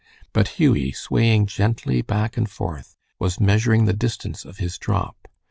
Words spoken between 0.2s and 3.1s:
But Hughie, swaying gently back and forth,